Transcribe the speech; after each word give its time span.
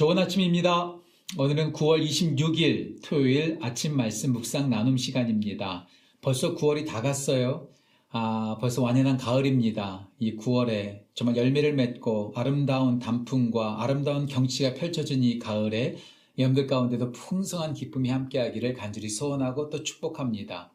좋은 0.00 0.16
아침입니다. 0.16 0.96
오늘은 1.36 1.74
9월 1.74 2.02
26일 2.02 3.02
토요일 3.04 3.58
아침 3.60 3.94
말씀 3.94 4.32
묵상 4.32 4.70
나눔 4.70 4.96
시간입니다. 4.96 5.86
벌써 6.22 6.54
9월이 6.54 6.86
다 6.86 7.02
갔어요. 7.02 7.68
아, 8.08 8.56
벌써 8.62 8.80
완연한 8.80 9.18
가을입니다. 9.18 10.08
이 10.18 10.38
9월에 10.38 11.02
정말 11.12 11.36
열매를 11.36 11.74
맺고 11.74 12.32
아름다운 12.34 12.98
단풍과 12.98 13.82
아름다운 13.82 14.24
경치가 14.24 14.72
펼쳐진 14.72 15.22
이 15.22 15.38
가을에 15.38 15.98
여러분들 16.38 16.66
가운데도 16.66 17.12
풍성한 17.12 17.74
기쁨이 17.74 18.08
함께하기를 18.08 18.72
간절히 18.72 19.10
소원하고 19.10 19.68
또 19.68 19.82
축복합니다. 19.82 20.72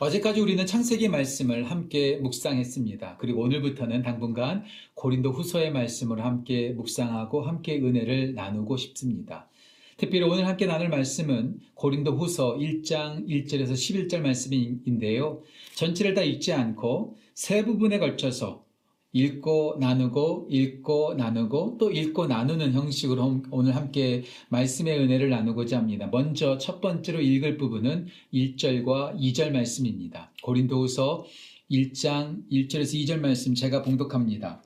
어제까지 0.00 0.40
우리는 0.40 0.64
창세기 0.64 1.08
말씀을 1.08 1.68
함께 1.68 2.18
묵상했습니다. 2.18 3.16
그리고 3.18 3.42
오늘부터는 3.42 4.02
당분간 4.02 4.62
고린도 4.94 5.32
후서의 5.32 5.72
말씀을 5.72 6.24
함께 6.24 6.70
묵상하고 6.70 7.42
함께 7.42 7.78
은혜를 7.78 8.34
나누고 8.34 8.76
싶습니다. 8.76 9.48
특별히 9.96 10.24
오늘 10.24 10.46
함께 10.46 10.66
나눌 10.66 10.88
말씀은 10.88 11.58
고린도 11.74 12.12
후서 12.16 12.56
1장 12.56 13.26
1절에서 13.26 13.72
11절 13.72 14.20
말씀인데요. 14.20 15.42
전체를 15.74 16.14
다 16.14 16.22
읽지 16.22 16.52
않고 16.52 17.16
세 17.34 17.64
부분에 17.64 17.98
걸쳐서 17.98 18.67
읽고 19.12 19.76
나누고 19.80 20.48
읽고 20.50 21.14
나누고 21.14 21.76
또 21.78 21.90
읽고 21.90 22.26
나누는 22.26 22.72
형식으로 22.72 23.42
오늘 23.50 23.74
함께 23.74 24.24
말씀의 24.50 24.98
은혜를 24.98 25.30
나누고자 25.30 25.78
합니다. 25.78 26.08
먼저 26.12 26.58
첫 26.58 26.80
번째로 26.80 27.20
읽을 27.20 27.56
부분은 27.56 28.06
1절과 28.34 29.18
2절 29.18 29.52
말씀입니다. 29.52 30.30
고린도후서 30.42 31.24
1장 31.70 32.42
1절에서 32.50 33.02
2절 33.04 33.20
말씀 33.20 33.54
제가 33.54 33.82
봉독합니다. 33.82 34.62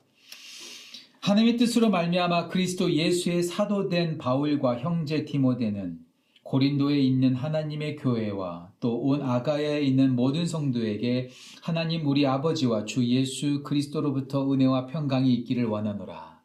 하나님의 1.21 1.55
뜻으로 1.55 1.89
말미암아 1.89 2.49
그리스도 2.49 2.91
예수의 2.91 3.43
사도된 3.43 4.17
바울과 4.17 4.79
형제 4.79 5.23
디모데는 5.23 6.02
고린도에 6.43 6.99
있는 6.99 7.35
하나님의 7.35 7.95
교회와 7.97 8.71
또 8.79 8.95
온 8.99 9.21
아가야에 9.21 9.81
있는 9.81 10.15
모든 10.15 10.45
성도에게 10.45 11.29
하나님 11.61 12.05
우리 12.05 12.25
아버지와 12.27 12.85
주 12.85 13.05
예수 13.07 13.63
그리스도로부터 13.63 14.51
은혜와 14.51 14.87
평강이 14.87 15.33
있기를 15.33 15.65
원하노라. 15.65 16.41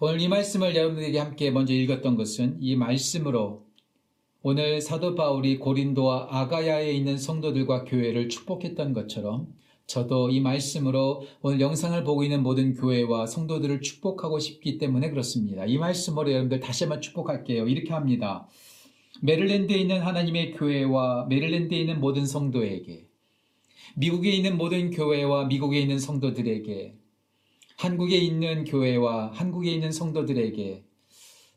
오늘 0.00 0.20
이 0.20 0.28
말씀을 0.28 0.76
여러분들에게 0.76 1.18
함께 1.18 1.50
먼저 1.50 1.72
읽었던 1.74 2.16
것은 2.16 2.58
이 2.60 2.76
말씀으로 2.76 3.66
오늘 4.42 4.80
사도 4.80 5.16
바울이 5.16 5.58
고린도와 5.58 6.28
아가야에 6.30 6.92
있는 6.92 7.18
성도들과 7.18 7.84
교회를 7.84 8.28
축복했던 8.28 8.92
것처럼 8.92 9.48
저도 9.88 10.30
이 10.30 10.40
말씀으로 10.40 11.22
오늘 11.42 11.60
영상을 11.60 12.04
보고 12.04 12.22
있는 12.22 12.42
모든 12.42 12.74
교회와 12.74 13.26
성도들을 13.26 13.80
축복하고 13.80 14.38
싶기 14.38 14.78
때문에 14.78 15.10
그렇습니다. 15.10 15.64
이 15.64 15.78
말씀으로 15.78 16.30
여러분들 16.30 16.60
다시 16.60 16.84
한번 16.84 17.00
축복할게요. 17.00 17.66
이렇게 17.66 17.92
합니다. 17.92 18.46
메릴랜드에 19.20 19.76
있는 19.76 20.00
하나님의 20.00 20.52
교회와 20.52 21.26
메릴랜드에 21.26 21.78
있는 21.78 22.00
모든 22.00 22.26
성도에게, 22.26 23.06
미국에 23.96 24.30
있는 24.30 24.56
모든 24.56 24.90
교회와 24.90 25.46
미국에 25.46 25.80
있는 25.80 25.98
성도들에게, 25.98 26.94
한국에 27.76 28.16
있는 28.16 28.64
교회와 28.64 29.32
한국에 29.32 29.72
있는 29.72 29.92
성도들에게, 29.92 30.84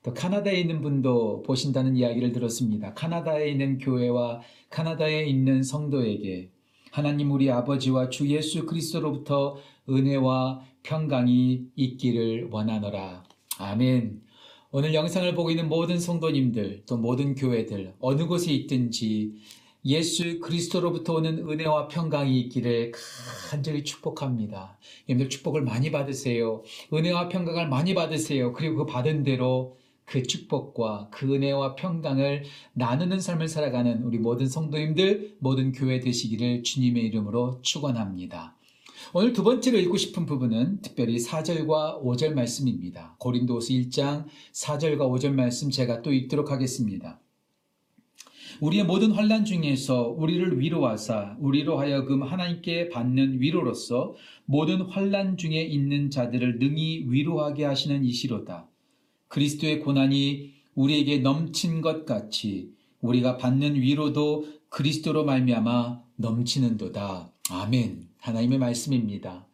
또 0.03 0.13
카나다에 0.13 0.59
있는 0.59 0.81
분도 0.81 1.43
보신다는 1.43 1.95
이야기를 1.95 2.31
들었습니다. 2.31 2.93
카나다에 2.95 3.49
있는 3.49 3.77
교회와 3.77 4.41
카나다에 4.69 5.25
있는 5.25 5.61
성도에게 5.61 6.49
하나님 6.91 7.31
우리 7.31 7.51
아버지와 7.51 8.09
주 8.09 8.27
예수 8.29 8.65
그리스도로부터 8.65 9.57
은혜와 9.87 10.65
평강이 10.83 11.67
있기를 11.75 12.49
원하노라. 12.51 13.23
아멘. 13.59 14.21
오늘 14.73 14.93
영상을 14.93 15.35
보고 15.35 15.51
있는 15.51 15.67
모든 15.67 15.99
성도님들, 15.99 16.83
또 16.85 16.95
모든 16.95 17.35
교회들, 17.35 17.93
어느 17.99 18.25
곳에 18.25 18.53
있든지 18.53 19.33
예수 19.83 20.39
그리스도로부터 20.39 21.15
오는 21.15 21.39
은혜와 21.39 21.89
평강이 21.89 22.39
있기를 22.39 22.93
간절히 23.49 23.83
축복합니다. 23.83 24.77
여러분들 25.09 25.29
축복을 25.29 25.63
많이 25.63 25.91
받으세요. 25.91 26.63
은혜와 26.93 27.27
평강을 27.27 27.67
많이 27.67 27.93
받으세요. 27.93 28.53
그리고 28.53 28.77
그 28.77 28.85
받은 28.85 29.23
대로 29.23 29.75
그 30.05 30.23
축복과 30.23 31.09
그 31.11 31.35
은혜와 31.35 31.75
평강을 31.75 32.45
나누는 32.71 33.19
삶을 33.19 33.49
살아가는 33.49 34.03
우리 34.03 34.19
모든 34.19 34.47
성도님들, 34.47 35.35
모든 35.39 35.73
교회 35.73 35.99
되시기를 35.99 36.63
주님의 36.63 37.03
이름으로 37.07 37.59
축원합니다. 37.61 38.55
오늘 39.13 39.33
두 39.33 39.43
번째로 39.43 39.77
읽고 39.77 39.97
싶은 39.97 40.25
부분은 40.25 40.79
특별히 40.81 41.17
4절과 41.17 42.01
5절 42.01 42.33
말씀입니다. 42.33 43.17
고린도서 43.19 43.67
1장 43.67 44.25
4절과 44.53 44.99
5절 44.99 45.33
말씀 45.33 45.69
제가 45.69 46.01
또 46.01 46.13
읽도록 46.13 46.49
하겠습니다. 46.49 47.19
우리의 48.61 48.85
모든 48.85 49.11
환란 49.11 49.43
중에서 49.43 50.07
우리를 50.07 50.61
위로하사 50.61 51.35
우리로 51.41 51.77
하여금 51.77 52.23
하나님께 52.23 52.87
받는 52.87 53.41
위로로서 53.41 54.15
모든 54.45 54.83
환란 54.83 55.35
중에 55.35 55.61
있는 55.61 56.09
자들을 56.09 56.59
능히 56.59 57.03
위로하게 57.09 57.65
하시는 57.65 58.05
이시로다. 58.05 58.69
그리스도의 59.27 59.81
고난이 59.81 60.53
우리에게 60.75 61.17
넘친 61.17 61.81
것 61.81 62.05
같이 62.05 62.71
우리가 63.01 63.35
받는 63.35 63.75
위로도 63.75 64.45
그리스도로 64.69 65.25
말미암아 65.25 66.01
넘치는도다. 66.15 67.29
아멘. 67.49 68.10
하나님의 68.21 68.57
말씀입니다. 68.59 69.45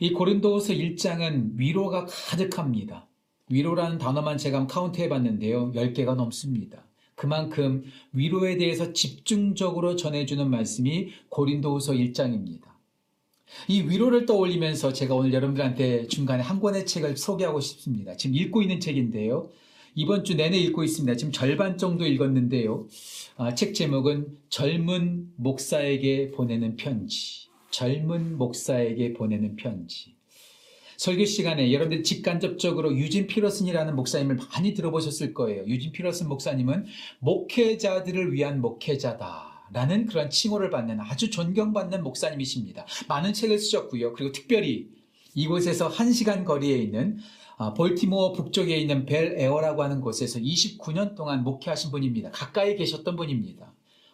이 0.00 0.12
고린도후서 0.12 0.74
1장은 0.74 1.52
위로가 1.56 2.06
가득합니다. 2.06 3.08
위로라는 3.48 3.98
단어만 3.98 4.38
제가 4.38 4.66
카운트해 4.66 5.08
봤는데요. 5.08 5.72
10개가 5.72 6.14
넘습니다. 6.14 6.84
그만큼 7.14 7.84
위로에 8.12 8.56
대해서 8.56 8.92
집중적으로 8.92 9.96
전해주는 9.96 10.48
말씀이 10.48 11.10
고린도후서 11.28 11.92
1장입니다. 11.92 12.72
이 13.68 13.82
위로를 13.82 14.26
떠올리면서 14.26 14.92
제가 14.92 15.14
오늘 15.14 15.32
여러분들한테 15.32 16.06
중간에 16.08 16.42
한 16.42 16.58
권의 16.58 16.86
책을 16.86 17.16
소개하고 17.16 17.60
싶습니다. 17.60 18.16
지금 18.16 18.34
읽고 18.36 18.62
있는 18.62 18.80
책인데요. 18.80 19.50
이번 19.94 20.24
주 20.24 20.34
내내 20.34 20.56
읽고 20.58 20.84
있습니다. 20.84 21.16
지금 21.16 21.32
절반 21.32 21.76
정도 21.76 22.06
읽었는데요. 22.06 22.86
아, 23.36 23.54
책 23.54 23.74
제목은 23.74 24.38
젊은 24.48 25.32
목사에게 25.36 26.30
보내는 26.30 26.76
편지. 26.76 27.51
젊은 27.72 28.38
목사에게 28.38 29.14
보내는 29.14 29.56
편지. 29.56 30.14
설교 30.98 31.24
시간에 31.24 31.72
여러분들 31.72 32.04
직간접적으로 32.04 32.96
유진 32.96 33.26
피러슨이라는 33.26 33.96
목사님을 33.96 34.36
많이 34.36 34.72
들어보셨을 34.72 35.34
거예요. 35.34 35.64
유진 35.66 35.90
피러슨 35.90 36.28
목사님은 36.28 36.86
목회자들을 37.18 38.32
위한 38.32 38.60
목회자다. 38.60 39.50
라는 39.72 40.06
그런 40.06 40.28
칭호를 40.30 40.70
받는 40.70 41.00
아주 41.00 41.30
존경받는 41.30 42.04
목사님이십니다. 42.04 42.86
많은 43.08 43.32
책을 43.32 43.58
쓰셨고요. 43.58 44.12
그리고 44.12 44.30
특별히 44.30 44.90
이곳에서 45.34 45.90
1시간 45.90 46.44
거리에 46.44 46.76
있는 46.76 47.18
아, 47.56 47.72
볼티모어 47.74 48.32
북쪽에 48.32 48.76
있는 48.76 49.06
벨 49.06 49.34
에어라고 49.38 49.82
하는 49.82 50.00
곳에서 50.00 50.38
29년 50.38 51.14
동안 51.14 51.42
목회하신 51.42 51.90
분입니다. 51.90 52.30
가까이 52.30 52.76
계셨던 52.76 53.16
분입니다. 53.16 53.71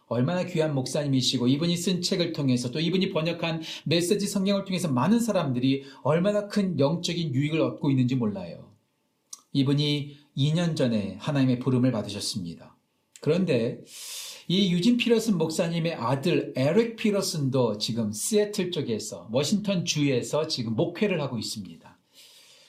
얼마나 0.09 0.45
귀한 0.45 0.75
목사님이시고 0.75 1.49
이분이 1.49 1.77
쓴 1.77 2.03
책을 2.03 2.33
통해서 2.33 2.71
또 2.71 2.81
이분이 2.81 3.11
번역한 3.11 3.63
메시지 3.85 4.27
성경을 4.27 4.65
통해서 4.65 4.89
많은 4.89 5.21
사람들이 5.21 5.85
얼마나 6.03 6.49
큰 6.49 6.79
영적인 6.79 7.35
유익을 7.35 7.61
얻고 7.61 7.91
있는지 7.91 8.17
몰라요. 8.17 8.73
이분이 9.53 10.17
2년 10.37 10.77
전에 10.77 11.17
하나님의 11.21 11.59
부름을 11.59 11.93
받으셨습니다. 11.93 12.77
그런데 13.21 13.81
이 14.47 14.73
유진 14.73 14.97
피터슨 14.97 15.37
목사님의 15.37 15.95
아들 15.95 16.55
에릭 16.57 16.97
피터슨도 16.97 17.79
지금 17.79 18.13
시애틀 18.13 18.71
쪽에서 18.71 19.29
워싱턴 19.31 19.85
주에서 19.85 20.47
지금 20.47 20.75
목회를 20.75 21.21
하고 21.21 21.39
있습니다. 21.39 21.99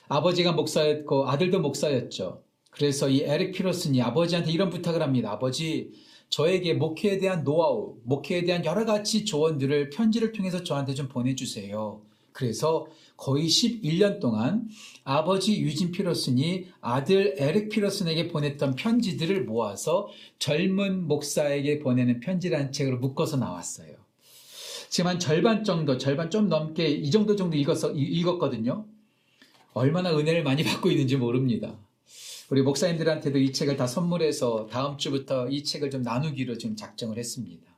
아버지가 0.10 0.52
목사였고 0.54 1.30
아들도 1.30 1.62
목사였죠. 1.62 2.44
그래서 2.72 3.10
이 3.10 3.22
에릭 3.22 3.54
피러슨이 3.54 4.02
아버지한테 4.02 4.52
이런 4.52 4.70
부탁을 4.70 5.02
합니다. 5.02 5.32
아버지, 5.32 5.92
저에게 6.30 6.74
목회에 6.74 7.18
대한 7.18 7.44
노하우, 7.44 7.96
목회에 8.04 8.44
대한 8.44 8.64
여러 8.66 8.86
가지 8.86 9.26
조언들을 9.26 9.90
편지를 9.90 10.32
통해서 10.32 10.64
저한테 10.64 10.94
좀 10.94 11.08
보내주세요. 11.08 12.02
그래서 12.32 12.88
거의 13.18 13.48
11년 13.48 14.22
동안 14.22 14.70
아버지 15.04 15.60
유진 15.60 15.92
피러슨이 15.92 16.68
아들 16.80 17.36
에릭 17.38 17.70
피러슨에게 17.70 18.30
보냈던 18.30 18.76
편지들을 18.76 19.44
모아서 19.44 20.08
젊은 20.38 21.08
목사에게 21.08 21.80
보내는 21.80 22.22
편지라는 22.22 22.72
책으로 22.72 23.00
묶어서 23.00 23.38
나왔어요. 23.38 23.94
지금 24.88 25.10
한 25.10 25.20
절반 25.20 25.64
정도, 25.64 25.98
절반 25.98 26.30
좀 26.30 26.48
넘게 26.48 26.88
이 26.88 27.12
정도 27.12 27.36
정도 27.36 27.58
읽어서, 27.58 27.92
읽었거든요. 27.92 28.86
얼마나 29.74 30.18
은혜를 30.18 30.44
많이 30.44 30.64
받고 30.64 30.90
있는지 30.90 31.18
모릅니다. 31.18 31.78
우리 32.50 32.64
목사님들한테도 32.64 33.38
이 33.38 33.54
책을 33.54 33.78
다 33.78 33.86
선물해서 33.86 34.68
다음 34.72 34.98
주부터 34.98 35.48
이 35.50 35.64
책을 35.64 35.92
좀 35.92 36.02
나누기로 36.02 36.58
지금 36.58 36.76
작정을 36.76 37.18
했습니다. 37.18 37.70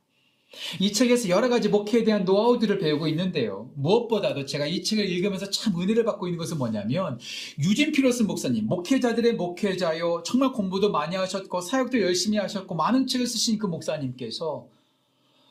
이 0.80 0.92
책에서 0.92 1.30
여러 1.30 1.50
가지 1.50 1.70
목회에 1.70 2.04
대한 2.04 2.26
노하우들을 2.26 2.80
배우고 2.80 3.08
있는데요. 3.10 3.70
무엇보다도 3.76 4.46
제가 4.46 4.66
이 4.66 4.84
책을 4.84 5.10
읽으면서 5.10 5.50
참 5.50 5.80
은혜를 5.80 6.04
받고 6.04 6.28
있는 6.28 6.38
것은 6.38 6.58
뭐냐면 6.58 7.20
유진 7.60 7.92
피러스 7.92 8.24
목사님, 8.24 8.68
목회자들의 8.68 9.36
목회자요. 9.36 10.24
정말 10.26 10.52
공부도 10.52 10.92
많이 10.92 11.16
하셨고 11.16 11.62
사역도 11.62 12.02
열심히 12.02 12.38
하셨고 12.38 12.76
많은 12.76 13.08
책을 13.08 13.28
쓰신 13.28 13.58
그 13.60 13.68
목사님께서 13.68 14.68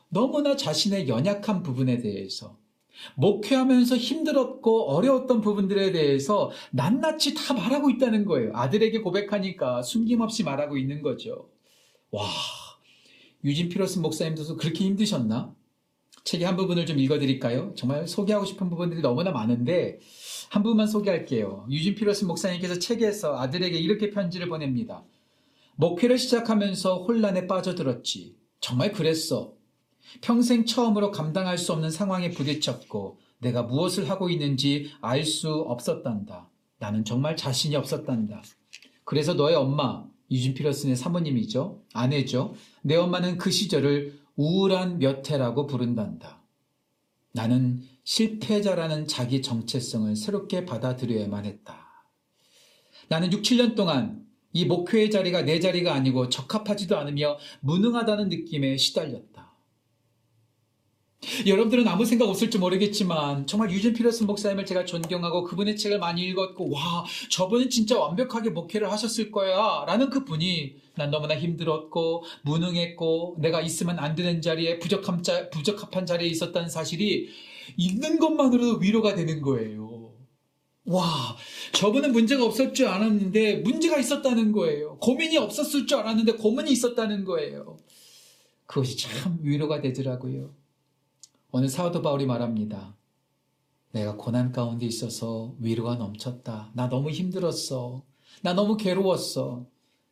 너무나 0.08 0.56
자신의 0.56 1.08
연약한 1.08 1.62
부분에 1.62 1.99
대해서 1.99 2.56
목회하면서 3.17 3.97
힘들었고 3.97 4.91
어려웠던 4.91 5.41
부분들에 5.41 5.93
대해서 5.93 6.50
낱낱이 6.73 7.35
다 7.35 7.55
말하고 7.55 7.91
있다는 7.91 8.25
거예요. 8.25 8.52
아들에게 8.55 9.00
고백하니까 9.00 9.82
숨김없이 9.82 10.44
말하고 10.44 10.76
있는 10.76 11.02
거죠. 11.02 11.49
와, 12.11 12.25
유진 13.44 13.69
피러스 13.69 13.99
목사님도 13.99 14.56
그렇게 14.56 14.85
힘드셨나? 14.85 15.55
책의 16.25 16.47
한 16.47 16.56
부분을 16.56 16.87
좀 16.87 16.99
읽어드릴까요? 16.99 17.73
정말 17.76 18.06
소개하고 18.06 18.44
싶은 18.44 18.69
부분들이 18.69 19.00
너무나 19.00 19.31
많은데 19.31 19.99
한 20.50 20.62
부분만 20.62 20.87
소개할게요. 20.87 21.67
유진 21.70 21.94
피러스 21.94 22.25
목사님께서 22.25 22.79
책에서 22.79 23.38
아들에게 23.38 23.79
이렇게 23.79 24.11
편지를 24.11 24.49
보냅니다. 24.49 25.05
목회를 25.76 26.19
시작하면서 26.19 27.05
혼란에 27.05 27.47
빠져들었지. 27.47 28.37
정말 28.61 28.93
그랬어. 28.93 29.55
평생 30.20 30.64
처음으로 30.64 31.11
감당할 31.11 31.58
수 31.58 31.73
없는 31.73 31.91
상황에 31.91 32.31
부딪혔고 32.31 33.19
내가 33.38 33.62
무엇을 33.62 34.11
하고 34.11 34.29
있는지 34.29 34.91
알 35.00 35.25
수 35.25 35.50
없었단다. 35.50 36.49
나는 36.79 37.05
정말 37.05 37.37
자신이 37.37 37.76
없었단다. 37.76 38.43
그래서 39.05 39.35
너의 39.35 39.56
엄마, 39.56 40.05
유진 40.31 40.55
피러슨의 40.55 40.97
사모님이죠. 40.97 41.82
아내죠. 41.93 42.55
내 42.82 42.97
엄마는 42.97 43.38
그 43.38 43.50
시절을 43.50 44.19
우울한 44.37 44.99
몇 44.99 45.29
해라고 45.31 45.67
부른단다. 45.67 46.41
나는 47.32 47.82
실패자라는 48.05 49.06
자기 49.06 49.43
정체성을 49.43 50.17
새롭게 50.17 50.64
받아들여야만 50.64 51.44
했다. 51.44 51.87
나는 53.08 53.32
6, 53.32 53.43
7년 53.43 53.75
동안 53.75 54.25
이 54.52 54.64
목회의 54.64 55.11
자리가 55.11 55.43
내 55.43 55.61
자리가 55.61 55.94
아니고 55.94 56.29
적합하지도 56.29 56.99
않으며 56.99 57.38
무능하다는 57.61 58.29
느낌에 58.31 58.76
시달렸다. 58.76 59.29
여러분들은 61.46 61.87
아무 61.87 62.06
생각 62.06 62.28
없을지 62.28 62.58
모르겠지만 62.58 63.46
정말 63.46 63.70
유진 63.70 63.93
피러슨 63.93 64.26
목사님을 64.26 64.64
제가 64.64 64.87
존경하고 64.87 65.44
그분의 65.44 65.76
책을 65.76 65.99
많이 65.99 66.22
읽었고 66.22 66.70
와 66.70 67.05
저분은 67.31 67.69
진짜 67.69 67.99
완벽하게 67.99 68.50
목회를 68.50 68.90
하셨을 68.90 69.31
거야 69.31 69.84
라는 69.87 70.08
그분이 70.08 70.76
난 70.96 71.11
너무나 71.11 71.37
힘들었고 71.37 72.25
무능했고 72.43 73.37
내가 73.38 73.61
있으면 73.61 73.99
안 73.99 74.14
되는 74.14 74.40
자리에 74.40 74.78
부적함 74.78 75.22
자, 75.22 75.50
부적합한 75.50 76.06
자리에 76.06 76.28
있었다는 76.28 76.70
사실이 76.70 77.28
있는 77.76 78.19
것만으로도 78.19 78.78
위로가 78.78 79.14
되는 79.14 79.43
거예요. 79.43 80.14
와, 80.87 81.37
저분은 81.73 82.12
문제가 82.12 82.44
없을 82.44 82.73
줄 82.73 82.88
알았는데 82.88 83.58
문제가 83.58 83.99
있었다는 83.99 84.52
거예요. 84.52 84.96
고민이 84.99 85.37
없었을 85.37 85.87
줄 85.87 85.99
알았는데 85.99 86.32
고민이 86.32 86.73
있었다는 86.73 87.25
거예요. 87.25 87.76
그것이 88.66 88.96
참 88.96 89.38
위로가 89.43 89.82
되더라고요. 89.82 90.59
오늘 91.52 91.69
사도 91.69 92.00
바울이 92.00 92.26
말합니다. 92.26 92.97
내가 93.91 94.17
고난 94.17 94.52
가운데 94.52 94.87
있어서 94.87 95.56
위로가 95.58 95.97
넘쳤다. 95.97 96.70
나 96.75 96.88
너무 96.88 97.11
힘들었어. 97.11 98.05
나 98.43 98.55
너무 98.55 98.76
괴로웠어. 98.76 99.67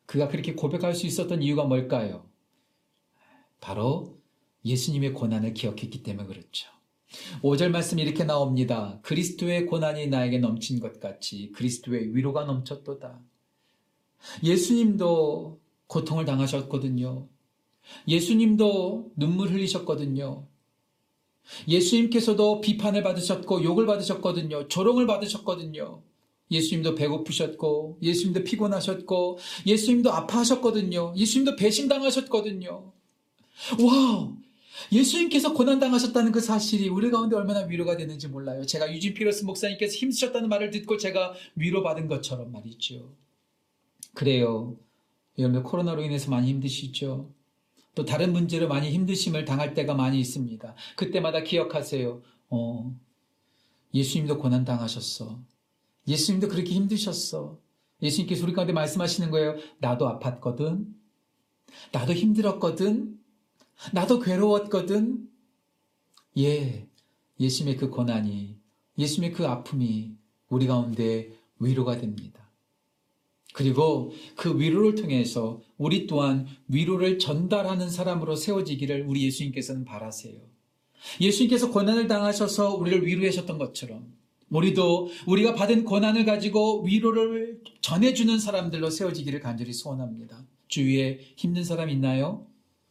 그가 0.06 0.26
그렇게 0.26 0.54
고백할 0.54 0.94
수 0.94 1.06
있었던 1.06 1.42
이유가 1.42 1.64
뭘까요? 1.64 2.28
바로 3.60 4.18
예수님의 4.64 5.12
고난을 5.12 5.54
기억했기 5.54 6.02
때문에 6.02 6.26
그렇죠. 6.26 6.68
5절 7.42 7.68
말씀 7.68 8.00
이렇게 8.00 8.24
나옵니다. 8.24 8.98
그리스도의 9.02 9.66
고난이 9.66 10.08
나에게 10.08 10.38
넘친 10.38 10.80
것 10.80 10.98
같이 10.98 11.52
그리스도의 11.52 12.16
위로가 12.16 12.44
넘쳤도다. 12.44 13.20
예수님도 14.42 15.60
고통을 15.86 16.24
당하셨거든요. 16.24 17.28
예수님도 18.08 19.12
눈물 19.14 19.52
흘리셨거든요. 19.52 20.46
예수님께서도 21.66 22.60
비판을 22.60 23.02
받으셨고 23.02 23.62
욕을 23.64 23.86
받으셨거든요. 23.86 24.68
조롱을 24.68 25.06
받으셨거든요. 25.06 26.02
예수님도 26.50 26.94
배고프셨고, 26.94 27.98
예수님도 28.02 28.44
피곤하셨고, 28.44 29.38
예수님도 29.66 30.12
아파하셨거든요. 30.12 31.14
예수님도 31.16 31.56
배신당하셨거든요. 31.56 32.92
Wow! 33.80 34.32
예수님께서 34.92 35.52
고난당하셨다는 35.52 36.32
그 36.32 36.40
사실이 36.40 36.88
우리 36.88 37.10
가운데 37.10 37.36
얼마나 37.36 37.60
위로가 37.60 37.96
되는지 37.96 38.28
몰라요. 38.28 38.64
제가 38.64 38.92
유진 38.92 39.12
피터슨 39.12 39.44
목사님께서 39.44 39.94
힘쓰셨다는 39.94 40.48
말을 40.48 40.70
듣고 40.70 40.96
제가 40.96 41.34
위로받은 41.56 42.06
것처럼 42.06 42.52
말이죠. 42.52 43.12
그래요. 44.14 44.76
여러분들 45.36 45.64
코로나로 45.64 46.02
인해서 46.02 46.30
많이 46.30 46.48
힘드시죠? 46.48 47.28
또 47.94 48.04
다른 48.04 48.32
문제로 48.32 48.68
많이 48.68 48.90
힘드심을 48.90 49.44
당할 49.44 49.74
때가 49.74 49.94
많이 49.94 50.20
있습니다. 50.20 50.74
그때마다 50.96 51.42
기억하세요. 51.42 52.22
어, 52.50 52.96
예수님도 53.94 54.38
고난 54.38 54.64
당하셨어. 54.64 55.40
예수님도 56.06 56.48
그렇게 56.48 56.72
힘드셨어. 56.74 57.58
예수님께서 58.02 58.44
우리 58.44 58.52
가운데 58.52 58.72
말씀하시는 58.72 59.30
거예요. 59.30 59.56
나도 59.78 60.06
아팠거든. 60.06 60.86
나도 61.92 62.12
힘들었거든. 62.12 63.18
나도 63.92 64.20
괴로웠거든. 64.20 65.28
예, 66.38 66.88
예수님의 67.40 67.76
그 67.76 67.90
고난이, 67.90 68.58
예수님의 68.96 69.32
그 69.34 69.46
아픔이 69.46 70.16
우리 70.48 70.66
가운데 70.66 71.32
위로가 71.58 71.98
됩니다. 71.98 72.47
그리고 73.54 74.12
그 74.36 74.58
위로를 74.58 74.94
통해서 74.94 75.60
우리 75.78 76.06
또한 76.06 76.46
위로를 76.68 77.18
전달하는 77.18 77.88
사람으로 77.88 78.36
세워지기를 78.36 79.06
우리 79.06 79.24
예수님께서는 79.24 79.84
바라세요. 79.84 80.40
예수님께서 81.20 81.70
고난을 81.70 82.08
당하셔서 82.08 82.74
우리를 82.74 83.06
위로하셨던 83.06 83.58
것처럼 83.58 84.12
우리도 84.50 85.10
우리가 85.26 85.54
받은 85.54 85.84
고난을 85.84 86.24
가지고 86.24 86.82
위로를 86.82 87.60
전해주는 87.80 88.38
사람들로 88.38 88.90
세워지기를 88.90 89.40
간절히 89.40 89.72
소원합니다. 89.72 90.44
주위에 90.68 91.20
힘든 91.36 91.64
사람 91.64 91.90
있나요? 91.90 92.46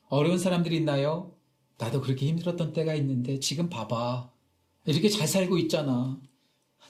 어려운 0.10 0.38
사람들이 0.38 0.76
있나요? 0.78 1.34
나도 1.78 2.02
그렇게 2.02 2.28
힘들었던 2.28 2.74
때가 2.74 2.96
있는데 2.96 3.40
지금 3.40 3.70
봐봐. 3.70 4.32
이렇게 4.86 5.10
잘 5.10 5.28
살고 5.28 5.58
있잖아. 5.60 6.20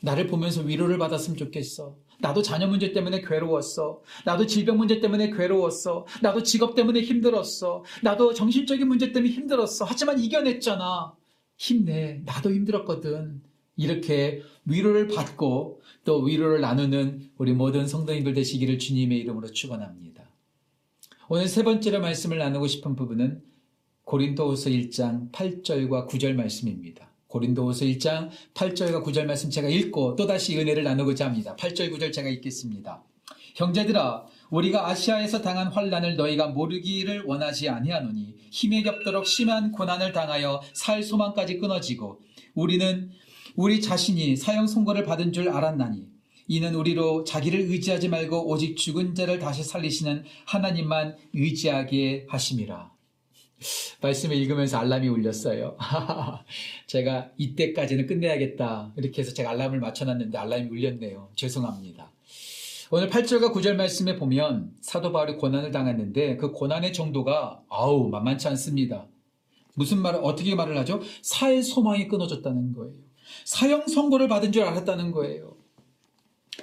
나를 0.02 0.28
보면서 0.28 0.62
위로를 0.62 0.98
받았으면 0.98 1.38
좋겠어. 1.38 1.98
나도 2.20 2.42
자녀 2.42 2.68
문제 2.68 2.92
때문에 2.94 3.22
괴로웠어. 3.22 4.02
나도 4.26 4.46
질병 4.48 4.78
문제 4.78 5.00
때문에 5.00 5.30
괴로웠어. 5.32 6.06
나도 6.22 6.44
직업 6.44 6.76
때문에 6.76 7.02
힘들었어. 7.02 7.84
나도 8.04 8.34
정신적인 8.34 8.88
문제 8.88 9.12
때문에 9.12 9.32
힘들었어. 9.34 9.86
하지만 9.86 10.20
이겨냈잖아. 10.20 11.14
힘내. 11.58 12.22
나도 12.26 12.52
힘들었거든. 12.52 13.42
이렇게 13.76 14.42
위로를 14.66 15.08
받고 15.08 15.82
또 16.04 16.22
위로를 16.22 16.62
나누는 16.62 17.30
우리 17.38 17.54
모든 17.54 17.88
성도님들 17.88 18.34
되시기를 18.34 18.80
주님의 18.80 19.20
이름으로 19.20 19.52
축원합니다. 19.52 20.24
오늘 21.30 21.48
세 21.48 21.64
번째로 21.64 22.00
말씀을 22.00 22.38
나누고 22.38 22.68
싶은 22.68 22.96
부분은 22.96 23.44
고린도후서 24.06 24.70
1장 24.70 25.32
8절과 25.32 26.08
9절 26.08 26.34
말씀입니다. 26.34 27.12
고린도후서 27.38 27.86
1장 27.86 28.30
8절과 28.54 29.04
9절 29.04 29.26
말씀 29.26 29.50
제가 29.50 29.70
읽고 29.70 30.16
또다시 30.16 30.58
은혜를 30.58 30.84
나누고자 30.84 31.26
합니다. 31.26 31.56
8절 31.56 31.92
9절 31.92 32.12
제가 32.12 32.30
읽겠습니다. 32.30 33.04
형제들아 33.56 34.26
우리가 34.50 34.88
아시아에서 34.88 35.42
당한 35.42 35.68
환란을 35.68 36.16
너희가 36.16 36.48
모르기를 36.48 37.24
원하지 37.26 37.70
아니하노니 37.70 38.36
힘에 38.52 38.82
겹도록 38.84 39.26
심한 39.28 39.72
고난을 39.72 40.14
당하여 40.14 40.62
살 40.74 41.04
소망까지 41.04 41.58
끊어지고 41.58 42.22
우리는 42.56 43.12
우리 43.56 43.82
자신이 43.82 44.36
사형 44.36 44.68
선고를 44.68 45.04
받은 45.04 45.32
줄 45.34 45.50
알았나니 45.50 46.08
이는 46.48 46.76
우리로 46.76 47.24
자기를 47.24 47.60
의지하지 47.60 48.08
말고 48.08 48.50
오직 48.50 48.78
죽은 48.78 49.16
자를 49.16 49.38
다시 49.40 49.64
살리시는 49.64 50.24
하나님만 50.46 51.18
의지하게 51.34 52.28
하심이라. 52.30 52.97
말씀을 54.02 54.36
읽으면서 54.36 54.78
알람이 54.78 55.08
울렸어요. 55.08 55.78
제가 56.88 57.32
이때까지는 57.38 58.06
끝내야겠다. 58.08 58.94
이렇게 58.98 59.22
해서 59.22 59.34
제가 59.34 59.52
알람을 59.52 59.80
맞춰놨는데 59.80 60.38
알람이 60.38 60.70
울렸네요. 60.70 61.32
죄송합니다. 61.36 62.12
오늘 62.90 63.10
8절과 63.10 63.52
9절 63.54 63.76
말씀에 63.76 64.16
보면 64.16 64.72
사도 64.82 65.12
바울이 65.12 65.36
고난을 65.36 65.72
당했는데 65.72 66.38
그 66.38 66.52
고난의 66.52 66.94
정도가 66.94 67.62
아우 67.68 68.10
만만치 68.10 68.48
않습니다. 68.50 69.08
무슨 69.76 70.02
말을 70.02 70.22
어떻게 70.24 70.56
말을 70.56 70.78
하죠? 70.80 71.02
살 71.22 71.62
소망이 71.62 72.08
끊어졌다는 72.08 72.74
거예요. 72.74 72.96
사형 73.44 73.88
선고를 73.88 74.28
받은 74.28 74.52
줄 74.52 74.64
알았다는 74.64 75.12
거예요. 75.12 75.58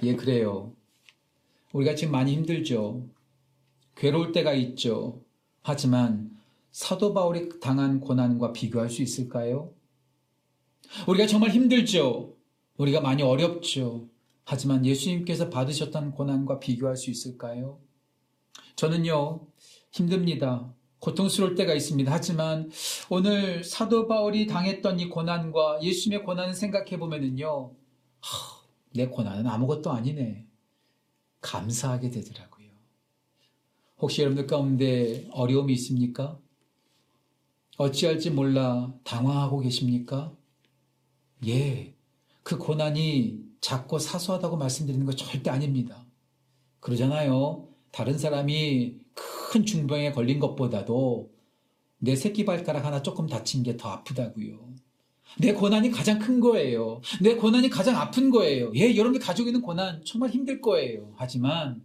예, 0.03 0.17
그래요. 0.17 0.73
우리가 1.73 1.95
지금 1.95 2.13
많이 2.13 2.33
힘들죠. 2.33 3.07
괴로울 3.97 4.33
때가 4.33 4.55
있죠. 4.55 5.21
하지만 5.63 6.31
사도 6.75 7.15
바울이 7.15 7.61
당한 7.61 8.01
고난과 8.01 8.53
비교할 8.53 8.91
수 8.91 9.01
있을까요? 9.01 9.73
우리가 11.07 11.29
정말 11.29 11.51
힘들죠. 11.51 12.37
우리가 12.79 13.01
많이 13.01 13.23
어렵죠. 13.23 14.09
하지만 14.45 14.85
예수님께서 14.85 15.51
받으셨던 15.51 16.11
고난과 16.11 16.59
비교할 16.59 16.97
수 16.97 17.13
있을까요? 17.13 17.79
저는요, 18.75 19.47
힘듭니다. 19.93 20.75
고통스러울 20.99 21.55
때가 21.55 21.75
있습니다. 21.75 22.11
하지만 22.11 22.73
오늘 23.09 23.63
사도 23.63 24.09
바울이 24.09 24.49
당했던 24.49 24.99
이 24.99 25.09
고난과 25.09 25.81
예수님의 25.81 26.25
고난을 26.25 26.55
생각해 26.55 26.99
보면은요, 26.99 27.71
내 28.95 29.07
고난은 29.07 29.47
아무것도 29.47 29.93
아니네. 29.93 30.45
감사하게 31.41 32.11
되더라고요. 32.11 32.67
혹시 33.99 34.23
여러분들 34.23 34.49
가운데 34.49 35.29
어려움이 35.31 35.73
있습니까? 35.75 36.41
어찌할지 37.77 38.31
몰라 38.31 38.93
당황하고 39.05 39.61
계십니까? 39.61 40.33
예, 41.47 41.95
그 42.43 42.59
고난이 42.59 43.41
작고 43.61 43.99
사소하다고 43.99 44.57
말씀드리는 44.57 45.05
거 45.07 45.13
절대 45.13 45.51
아닙니다. 45.51 46.07
그러잖아요. 46.81 47.69
다른 47.91 48.19
사람이 48.19 48.97
큰 49.15 49.65
중병에 49.65 50.13
걸린 50.13 50.39
것보다도 50.41 51.33
내 51.99 52.17
새끼 52.17 52.45
발가락 52.45 52.85
하나 52.85 53.03
조금 53.03 53.27
다친 53.27 53.63
게 53.63 53.77
더 53.77 53.89
아프다고요. 53.89 54.75
내 55.39 55.53
고난이 55.53 55.91
가장 55.91 56.19
큰 56.19 56.39
거예요. 56.41 57.01
내 57.23 57.35
고난이 57.35 57.71
가장 57.71 57.97
아픈 57.97 58.31
거예요. 58.31 58.73
예, 58.77 58.95
여러분들 58.95 59.21
가지고 59.21 59.49
있는 59.49 59.63
고난 59.63 60.05
정말 60.05 60.31
힘들 60.31 60.61
거예요. 60.61 61.13
하지만 61.17 61.83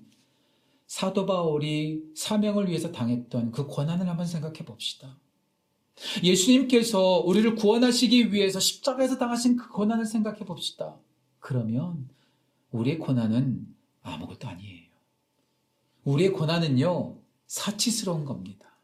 사도 0.87 1.25
바울이 1.25 2.03
사명을 2.15 2.67
위해서 2.67 2.91
당했던 2.91 3.51
그 3.51 3.65
고난을 3.65 4.07
한번 4.07 4.25
생각해 4.25 4.65
봅시다. 4.65 5.17
예수님께서 6.23 7.19
우리를 7.19 7.55
구원하시기 7.55 8.33
위해서 8.33 8.59
십자가에서 8.59 9.17
당하신 9.17 9.57
그 9.57 9.69
고난을 9.69 10.05
생각해 10.05 10.39
봅시다. 10.39 10.95
그러면 11.39 12.09
우리의 12.71 12.99
고난은 12.99 13.67
아무것도 14.01 14.47
아니에요. 14.47 14.89
우리의 16.03 16.31
고난은요, 16.31 17.17
사치스러운 17.47 18.25
겁니다. 18.25 18.77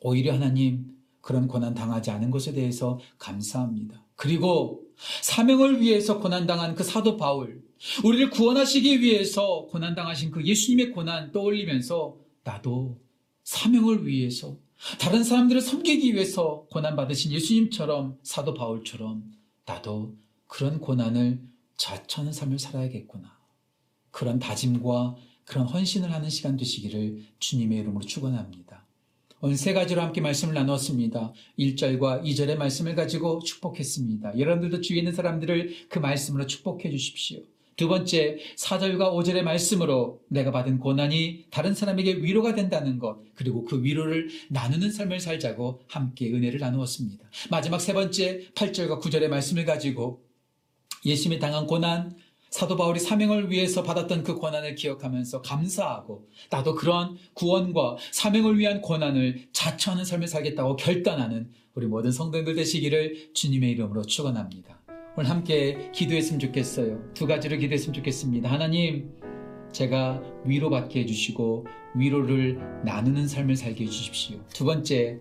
오히려 0.00 0.34
하나님, 0.34 0.96
그런 1.20 1.46
고난 1.46 1.74
당하지 1.74 2.10
않은 2.10 2.30
것에 2.30 2.52
대해서 2.52 2.98
감사합니다. 3.18 4.04
그리고 4.16 4.82
사명을 5.22 5.80
위해서 5.80 6.20
고난당한 6.20 6.74
그 6.74 6.84
사도 6.84 7.16
바울, 7.16 7.62
우리를 8.04 8.30
구원하시기 8.30 9.00
위해서 9.00 9.66
고난당하신 9.70 10.30
그 10.30 10.44
예수님의 10.44 10.92
고난 10.92 11.32
떠올리면서 11.32 12.16
나도 12.44 13.00
사명을 13.44 14.06
위해서 14.06 14.56
다른 14.98 15.22
사람들을 15.22 15.60
섬기기 15.60 16.14
위해서 16.14 16.66
고난받으신 16.70 17.32
예수님처럼 17.32 18.18
사도 18.22 18.54
바울처럼 18.54 19.32
나도 19.64 20.16
그런 20.48 20.80
고난을 20.80 21.40
자처하는 21.76 22.32
삶을 22.32 22.58
살아야겠구나. 22.58 23.38
그런 24.10 24.38
다짐과 24.38 25.16
그런 25.44 25.66
헌신을 25.66 26.12
하는 26.12 26.28
시간 26.30 26.56
되시기를 26.56 27.22
주님의 27.38 27.78
이름으로 27.78 28.04
축원합니다. 28.04 28.86
오늘 29.40 29.56
세 29.56 29.72
가지로 29.72 30.02
함께 30.02 30.20
말씀을 30.20 30.54
나눴습니다. 30.54 31.32
1절과 31.58 32.22
2절의 32.22 32.56
말씀을 32.56 32.94
가지고 32.94 33.40
축복했습니다. 33.40 34.38
여러분들도 34.38 34.80
주위에 34.80 35.00
있는 35.00 35.12
사람들을 35.12 35.88
그 35.88 35.98
말씀으로 35.98 36.46
축복해 36.46 36.90
주십시오. 36.90 37.40
두 37.76 37.88
번째, 37.88 38.38
4절과 38.56 39.12
5절의 39.12 39.42
말씀으로 39.42 40.20
내가 40.28 40.50
받은 40.50 40.78
고난이 40.78 41.46
다른 41.50 41.74
사람에게 41.74 42.16
위로가 42.16 42.54
된다는 42.54 42.98
것, 42.98 43.18
그리고 43.34 43.64
그 43.64 43.82
위로를 43.82 44.28
나누는 44.50 44.92
삶을 44.92 45.20
살자고 45.20 45.82
함께 45.88 46.30
은혜를 46.32 46.60
나누었습니다. 46.60 47.24
마지막 47.50 47.80
세 47.80 47.92
번째, 47.92 48.48
8절과 48.54 49.00
9절의 49.00 49.28
말씀을 49.28 49.64
가지고 49.64 50.22
예수님이 51.04 51.40
당한 51.40 51.66
고난, 51.66 52.14
사도 52.50 52.76
바울이 52.76 53.00
사명을 53.00 53.50
위해서 53.50 53.82
받았던 53.82 54.24
그 54.24 54.34
고난을 54.34 54.74
기억하면서 54.74 55.40
감사하고 55.40 56.28
나도 56.50 56.74
그런 56.74 57.16
구원과 57.32 57.96
사명을 58.10 58.58
위한 58.58 58.82
고난을 58.82 59.48
자처하는 59.52 60.04
삶을 60.04 60.28
살겠다고 60.28 60.76
결단하는 60.76 61.50
우리 61.74 61.86
모든 61.86 62.12
성도들 62.12 62.54
되시기를 62.54 63.32
주님의 63.32 63.70
이름으로 63.70 64.02
축원합니다. 64.02 64.81
오늘 65.16 65.28
함께 65.28 65.90
기도했으면 65.92 66.40
좋겠어요. 66.40 66.98
두 67.12 67.26
가지로 67.26 67.58
기도했으면 67.58 67.92
좋겠습니다. 67.92 68.50
하나님, 68.50 69.10
제가 69.70 70.22
위로받게 70.44 71.00
해주시고 71.00 71.66
위로를 71.96 72.58
나누는 72.84 73.28
삶을 73.28 73.56
살게 73.56 73.84
해주십시오. 73.84 74.38
두 74.54 74.64
번째, 74.64 75.20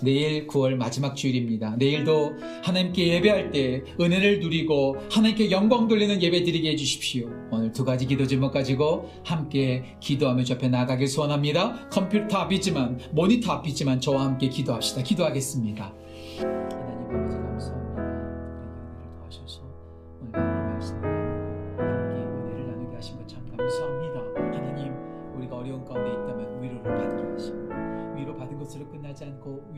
내일 0.00 0.46
9월 0.46 0.76
마지막 0.76 1.16
주일입니다. 1.16 1.74
내일도 1.76 2.32
하나님께 2.62 3.08
예배할 3.14 3.50
때 3.50 3.82
은혜를 4.00 4.40
누리고 4.40 4.96
하나님께 5.10 5.50
영광 5.50 5.88
돌리는 5.88 6.22
예배 6.22 6.44
드리게 6.44 6.70
해주십시오. 6.72 7.28
오늘 7.50 7.72
두 7.72 7.84
가지 7.84 8.06
기도 8.06 8.26
제목 8.26 8.52
가지고 8.52 9.10
함께 9.24 9.96
기도하며 10.00 10.44
주 10.44 10.52
앞에 10.54 10.68
나가길 10.68 11.08
소원합니다. 11.08 11.88
컴퓨터 11.88 12.38
앞이지만 12.38 12.98
모니터 13.12 13.52
앞이지만 13.52 14.00
저와 14.00 14.24
함께 14.24 14.48
기도합시다. 14.48 15.02
기도하겠습니다. 15.02 16.81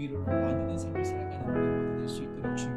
위로를 0.04 0.26
나누는 0.26 0.76
삶을 0.76 1.04
살아가는 1.04 1.48
우리 1.48 1.90
모두 1.90 1.98
될수 2.00 2.22
있도록 2.24 2.56
주여 2.56 2.70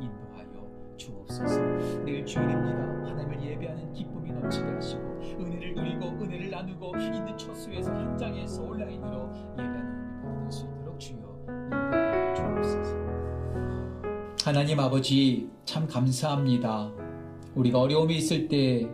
인도하여 0.00 0.96
주옵소서. 0.96 1.60
내일 2.04 2.26
주일입니다. 2.26 3.10
하나님을 3.10 3.42
예배하는 3.42 3.92
기쁨이 3.92 4.32
넘치게 4.32 4.66
하시고 4.70 5.02
은혜를 5.38 5.74
누리고 5.74 6.06
은혜를 6.06 6.50
나누고 6.50 6.96
있는 6.96 7.38
처수에서 7.38 7.94
현장에서 7.94 8.62
온라인으로 8.64 9.30
예배하는 9.52 10.20
우리 10.24 10.28
모두 10.28 10.42
될수 10.42 10.66
있도록 10.66 10.98
주여 10.98 11.46
인도하여 11.48 12.34
주옵소서. 12.34 12.96
하나님 14.44 14.80
아버지 14.80 15.48
참 15.64 15.86
감사합니다. 15.86 16.92
우리가 17.54 17.80
어려움이 17.80 18.16
있을 18.16 18.48
때 18.48 18.90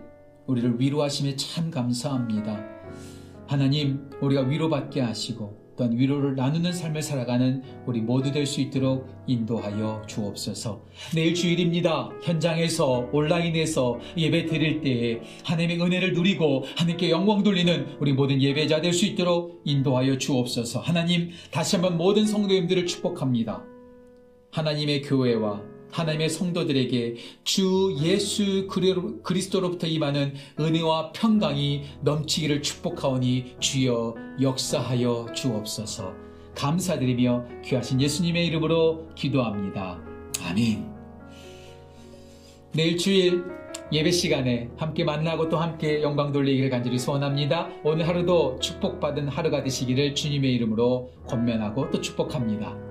우리를 0.47 0.79
위로하심에 0.79 1.35
참 1.37 1.71
감사합니다. 1.71 2.63
하나님 3.47 4.11
우리가 4.21 4.43
위로받게 4.43 5.01
하시고 5.01 5.70
또한 5.81 5.97
위로를 5.97 6.37
나누는 6.37 6.75
삶을 6.75 7.01
살아가는 7.01 7.63
우리 7.87 8.03
모두 8.03 8.31
될 8.31 8.45
수 8.45 8.61
있도록 8.61 9.09
인도하여 9.27 10.03
주옵소서. 10.07 10.83
내일 11.15 11.35
주일입니다. 11.35 12.11
현장에서 12.23 13.09
온라인에서 13.13 13.99
예배 14.17 14.47
드릴 14.47 14.83
때에 14.83 15.21
하나님의 15.45 15.81
은혜를 15.81 16.13
누리고 16.13 16.65
하나님께 16.77 17.11
영광 17.11 17.43
돌리는 17.43 17.97
우리 17.99 18.13
모든 18.13 18.43
예배자 18.43 18.83
될 18.83 18.93
수 18.93 19.07
있도록 19.07 19.63
인도하여 19.65 20.19
주옵소서. 20.19 20.81
하나님 20.81 21.31
다시 21.51 21.77
한번 21.77 21.97
모든 21.97 22.27
성도님들을 22.27 22.85
축복합니다. 22.87 23.63
하나님의 24.51 25.03
교회와 25.03 25.63
하나님의 25.93 26.29
성도들에게 26.29 27.17
주 27.45 27.97
예수 28.01 28.67
그리스도로부터 29.23 29.87
임하는 29.87 30.35
은혜와 30.59 31.13
평강이 31.13 31.83
넘치기를 32.03 32.63
축복하오니 32.63 33.57
주여 33.61 34.15
역사하여 34.41 35.33
주옵소서. 35.35 36.13
감사드리며 36.55 37.45
귀하신 37.65 38.01
예수님의 38.01 38.47
이름으로 38.47 39.09
기도합니다. 39.15 40.01
아멘. 40.45 40.91
내일 42.73 42.97
주일 42.97 43.45
예배 43.93 44.13
시간에 44.13 44.69
함께 44.77 45.03
만나고 45.03 45.49
또 45.49 45.57
함께 45.57 46.01
영광 46.03 46.31
돌리기를 46.31 46.71
간절히 46.71 46.99
소원합니다. 46.99 47.69
오늘 47.83 48.07
하루도 48.07 48.61
축복받은 48.61 49.29
하루가 49.29 49.65
되시기를 49.65 50.15
주님의 50.15 50.55
이름으로 50.55 51.11
권면하고 51.27 51.91
또 51.91 52.01
축복합니다. 52.01 52.90